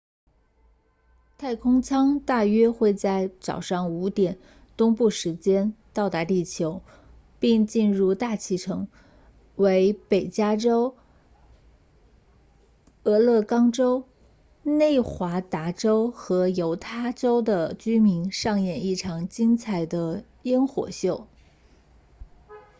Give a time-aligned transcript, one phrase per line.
[1.37, 4.39] 太空舱大约会在早上5点
[4.75, 6.81] 东部时间到达地球
[7.39, 8.87] 并进入大气层
[9.57, 10.95] 为北加州
[13.03, 14.03] 俄勒冈州
[14.63, 21.27] 内华达州和犹他州的居民上演一场精彩的焰火秀